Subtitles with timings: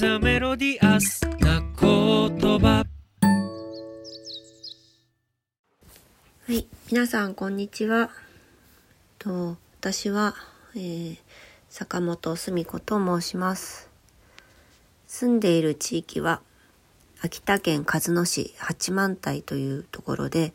[0.00, 2.86] ザメロディアスな言葉は
[6.48, 8.08] い、皆さんこんにちは。
[9.18, 10.34] と私は、
[10.74, 11.18] えー
[11.68, 13.90] 坂本澄子と申します。
[15.06, 16.40] 住んでいる地域は
[17.20, 20.54] 秋田県鹿角市八幡平というところで、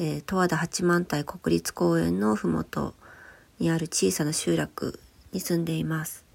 [0.00, 2.94] えー十和田八幡平国立公園のふもと
[3.60, 4.98] にある小さな集落
[5.30, 6.28] に住んでいます。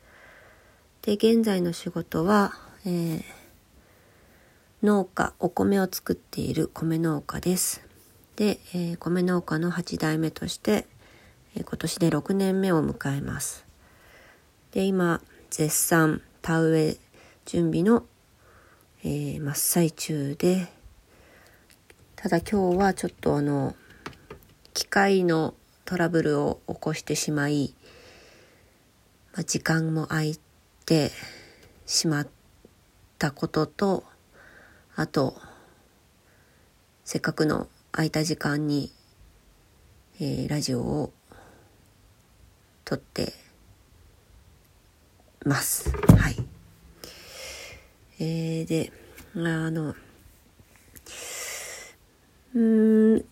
[1.06, 3.24] で、現在の仕事は、えー
[4.82, 7.84] 農家、お米を作っている米農家です。
[8.36, 10.88] で、えー米農家の8代目として、
[11.56, 13.68] えー今年で6年目を迎えます。
[14.72, 16.98] で、今、絶賛田植え
[17.46, 18.04] 準備の、
[19.04, 20.68] えー真っ最中で、
[22.16, 23.76] ただ今日はちょっとあの、
[24.74, 25.54] 機械の
[25.86, 27.76] トラブルを起こしてしまい、
[29.34, 30.40] まあ、時間も空い
[30.86, 31.12] て
[31.86, 32.28] しまっ
[33.18, 34.04] たことと、
[34.96, 35.36] あと、
[37.04, 38.92] せっかくの空いた時間に、
[40.20, 41.14] えーラジオを
[42.86, 43.34] 撮って
[45.44, 45.92] ます。
[46.18, 46.36] はい。
[48.20, 48.92] えー、で、
[49.36, 49.96] あの、
[52.56, 53.26] うん、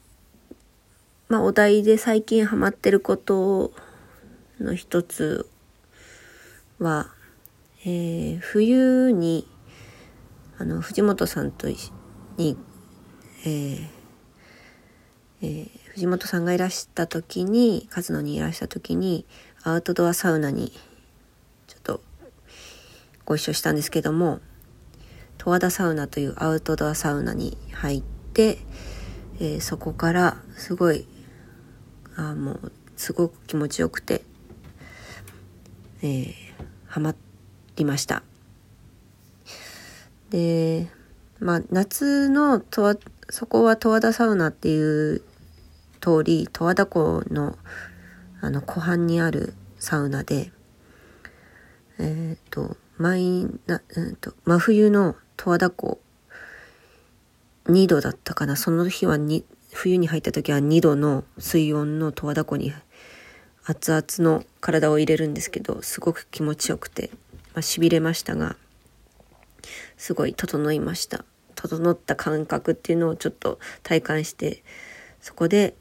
[1.29, 3.71] まあ、お題で最近ハマってること
[4.59, 5.49] の一つ
[6.79, 7.13] は、
[7.85, 9.47] えー冬に、
[10.57, 11.93] あの、藤本さんと一緒
[12.37, 12.57] に、
[13.45, 13.87] えー
[15.41, 19.27] えー藤本さんがいらした時に勝野にいらした時に
[19.61, 20.71] アウトドアサウナに
[21.67, 22.01] ちょっと
[23.25, 24.39] ご一緒したんですけども
[25.37, 28.57] 十和田サウナというアウトドアサウナに入って、
[29.39, 31.05] えーそこからすごい
[32.15, 34.23] あもうすごく気持ちよくて、
[36.01, 36.33] えー
[36.87, 37.15] ハマ
[37.75, 38.23] りました。
[40.29, 40.89] で
[41.39, 42.95] まあ夏のとわ
[43.29, 45.21] そこは十和田サウナっていう
[46.01, 47.57] 通り十和田湖の
[48.41, 50.51] あの湖畔にあるサウナで
[51.99, 55.99] えっ、と毎な、うん、と真冬の十和田湖
[57.65, 62.73] 2度だったかなその日はに冬に入った時は2度の水温の十和田湖に
[63.65, 67.11] 熱々の体を入れるんですけどすごく気持ちよくて、
[67.53, 68.55] まあ、痺れましたが
[69.97, 71.25] すごい整いました。
[71.55, 74.63] 整った感覚っていうのをちょっと体感して
[75.21, 75.75] そこで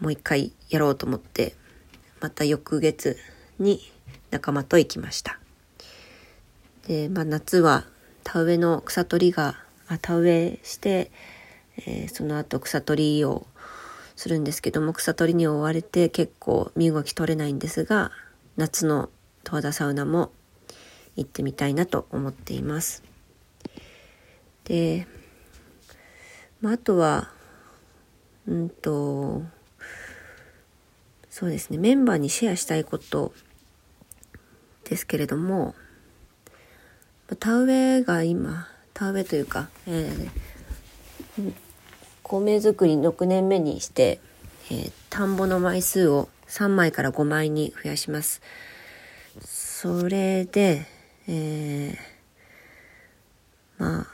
[0.00, 1.54] もう一回やろうと思って
[2.20, 3.18] また翌月
[3.58, 3.80] に
[4.30, 5.38] 仲間と行きました。
[6.86, 7.84] で、まあ、夏は
[8.24, 9.56] 田植えの草取りが
[9.88, 11.10] あ田植えして、
[11.86, 13.46] えーその後草取りを
[14.16, 18.12] するんですけども草取りに追われて結構身動き取れないんですが
[18.56, 19.10] 夏の
[19.44, 20.32] 十和田サウナも
[21.16, 23.02] 行ってみたいなと思っています
[24.64, 25.06] で、
[26.60, 27.30] まあ、あとは
[28.46, 29.42] うんと
[31.30, 33.32] そうですねメンバーにシェアしたいこと
[34.84, 35.74] ですけれども
[37.38, 40.52] 田植えが今田植えというか、えー
[42.40, 44.20] 米作り6年目にして、
[44.70, 48.40] えー田んぼの枚数を3枚から5枚に増やします。
[49.44, 50.86] それで、
[51.28, 52.12] えー
[53.82, 54.06] まあ、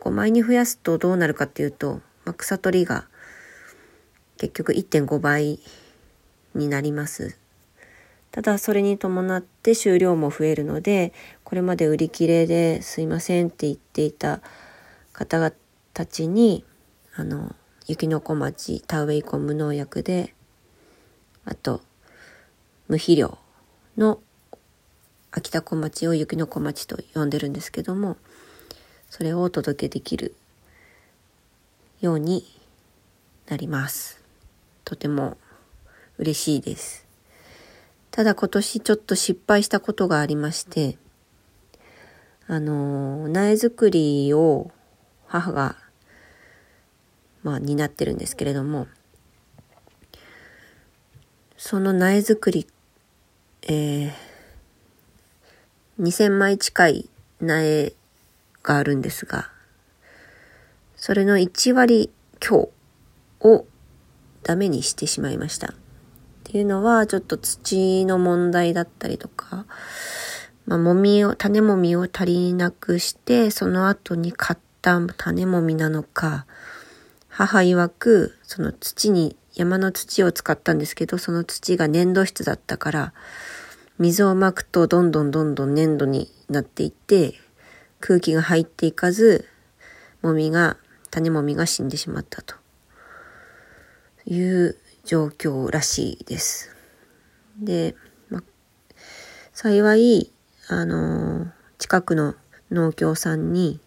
[0.00, 3.06] 5枚に増やすとどうなるかっていうと、まあ、草取りが
[4.38, 5.60] 結局1.5倍
[6.54, 7.38] になります。
[8.32, 11.12] ただそれに伴って収量も増えるので
[11.42, 14.40] これまで売り切れですいませんって言っていた
[15.12, 15.52] 方
[15.92, 16.64] たちに
[17.16, 17.54] あの
[17.88, 20.34] 雪の小町田植え以降無農薬で
[21.44, 21.80] あと
[22.86, 23.36] 無肥料
[23.96, 24.20] の
[25.32, 28.16] 秋田小町を雪の小町と呼んでるんですけども
[29.10, 30.34] それをお届けできる
[32.00, 32.44] ように
[33.48, 34.22] なります。
[34.84, 35.36] とても
[36.18, 37.06] 嬉しいです。
[38.10, 40.96] ただ今年ちょっと失敗したことがありまして、
[42.46, 44.70] あの、苗作りを
[45.26, 45.76] 母が、
[47.42, 48.86] まあ、担ってるんですけれども、
[51.56, 52.66] その苗作り、
[53.62, 54.12] えー、
[56.00, 57.10] 2000枚近い
[57.42, 57.92] 苗
[58.62, 59.50] があるんですが、
[60.96, 62.10] それの1割
[62.40, 62.70] 強
[63.40, 63.66] を
[64.42, 65.68] ダメにしてしまいました。
[65.68, 65.72] っ
[66.44, 69.66] ていうのはちょっと土の問題だったりとか、
[70.66, 76.46] まあ、もみを、種もみを足りなくして、その後に買った種もみなのか、
[77.28, 83.12] 母曰く、その土に、山の土を使ったんですけど、その土が粘土質だったから、
[84.00, 87.34] 水をまくとどんどんどんどん粘土になっていって
[88.00, 89.46] 空気が入っていかず
[90.22, 90.78] もみが
[91.10, 92.54] 種もみが死んでしまったと
[94.24, 96.74] いう状況らしいです。
[97.60, 97.94] で、
[98.30, 98.42] ま、
[99.52, 100.32] 幸い
[100.68, 102.34] あの近くの
[102.70, 103.80] 農協さんに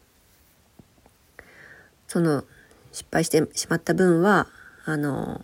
[2.08, 2.44] その
[2.92, 4.46] 失敗してしまった分は
[4.86, 5.44] あの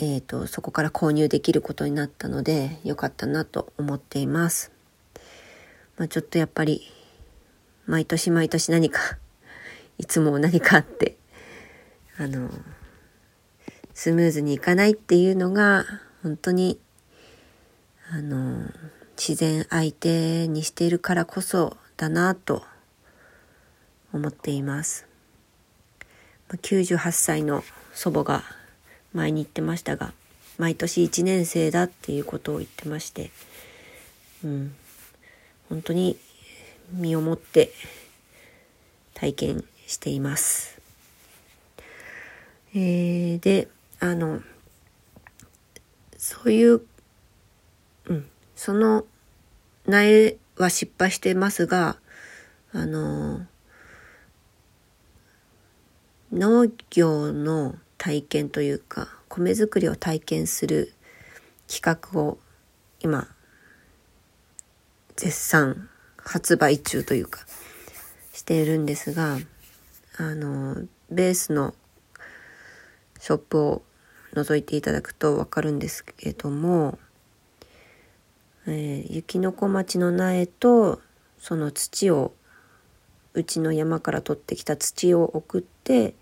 [0.00, 4.70] えーと、そこから購入できることになったので良かったなと思っています。
[5.96, 6.82] まあ、ちょっとやっぱり
[7.86, 9.18] 毎年毎年何か
[9.98, 11.16] いつも何かあって
[12.16, 12.48] あの
[13.92, 15.84] スムーズにいかないっていうのが
[16.22, 16.78] 本当に
[18.08, 18.70] あの
[19.16, 22.62] 自然相手にしているからこそだなと
[24.12, 25.06] 思っています。
[26.50, 28.57] 98歳の祖母が
[29.18, 30.12] 前に言ってましたが
[30.58, 33.30] 毎年1年生だっていうことを言ってまして、
[34.44, 34.74] うん、
[35.68, 36.16] 本当に
[36.92, 37.72] 身をもって
[39.14, 40.80] 体験しています。
[42.74, 43.68] えー、で
[43.98, 44.40] あの
[46.16, 46.82] そういう、
[48.06, 49.04] うん、その
[49.86, 51.96] 苗は失敗してますが
[52.72, 53.46] あの
[56.30, 60.94] 農業の体験というか米作りを体験する
[61.66, 62.38] 企画を
[63.00, 63.28] 今
[65.16, 67.40] 絶賛発売中というか
[68.32, 69.38] しているんですが
[70.16, 70.76] あの
[71.10, 71.74] ベースの
[73.18, 73.82] ショップを
[74.34, 76.98] 覗いていただくと分かるんですけども、
[78.66, 81.00] えー、雪の小町の苗と
[81.38, 82.32] その土を
[83.34, 86.14] うちの山から取ってきた土を送って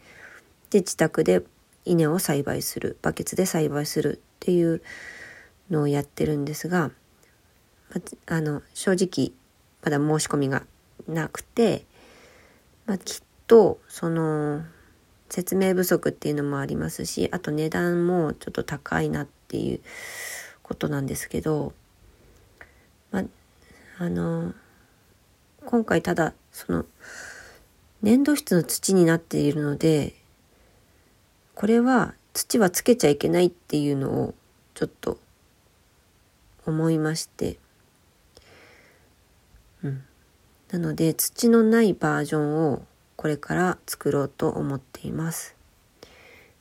[0.71, 1.43] で自宅で
[1.87, 4.83] 稲を栽培するバケツで栽培するっていう
[5.71, 6.91] のをやってるんですが
[8.27, 9.33] あの正直
[9.83, 10.65] まだ申し込みが
[11.09, 11.85] なくて、
[12.87, 14.63] まあ、きっとその
[15.29, 19.81] 説明不足っていうのもありますしあと値段もちょっと高いなっていう
[20.63, 21.73] ことなんですけど、
[23.13, 23.25] まあ、
[23.99, 24.53] あの
[25.65, 26.85] 今回ただその
[28.03, 30.15] 粘土質の土になっているので
[31.57, 34.35] これは土はつけちゃいけないっていうのを
[34.75, 35.19] ちょっと
[36.67, 37.59] 思いまして、
[39.83, 40.05] うん、
[40.71, 42.85] なので土のないバージョンを
[43.17, 45.57] これから作ろうと思っています。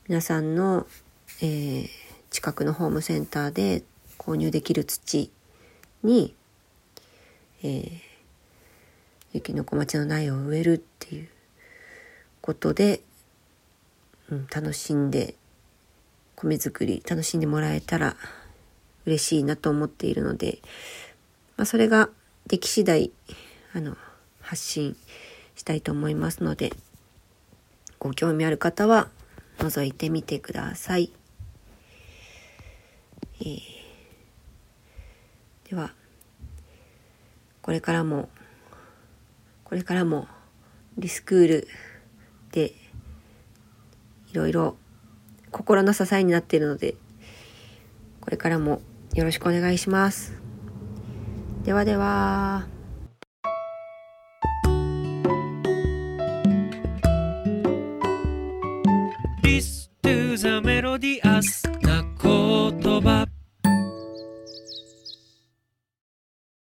[0.07, 0.87] 皆さんの、
[1.41, 1.89] えー、
[2.29, 3.83] 近くのホームセンターで
[4.17, 5.29] 購入できる土
[6.03, 6.33] に、
[7.63, 7.99] えー、
[9.33, 11.27] 雪の小町の苗を植えるっていう
[12.39, 13.01] ことで
[14.29, 15.35] うん、楽しんで
[16.35, 18.15] 米作り楽しんでもらえたら
[19.05, 20.59] 嬉しいなと思っているので、
[21.57, 22.09] まあ、それが
[22.47, 23.11] でき次第
[23.73, 23.97] あの
[24.41, 24.95] 発信
[25.55, 26.73] したいと思いますので
[27.99, 29.09] ご興味ある方は
[29.59, 31.11] 覗いてみてください。
[33.41, 33.59] えー、
[35.69, 35.91] では
[37.61, 38.29] これからも
[39.63, 40.27] これからも
[40.97, 41.67] リスクール
[42.51, 42.73] で
[44.35, 44.75] いろいろ
[45.49, 46.95] 心の支えになっているので、
[48.19, 48.81] これからも
[49.13, 50.33] よろしくお願いします。
[51.63, 52.67] ではでは。
[59.41, 59.74] リス